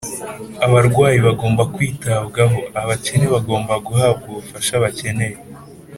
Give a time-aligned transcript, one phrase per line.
[0.65, 5.37] abarwayi bagomba kwitabwaho, abakene bagomba guhabwa ubufasha bakeneye.